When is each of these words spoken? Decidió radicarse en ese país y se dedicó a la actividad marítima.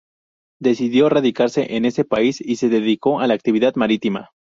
Decidió 0.59 1.09
radicarse 1.09 1.75
en 1.75 1.85
ese 1.85 2.05
país 2.05 2.41
y 2.41 2.55
se 2.55 2.69
dedicó 2.69 3.19
a 3.19 3.27
la 3.27 3.35
actividad 3.35 3.75
marítima. 3.75 4.31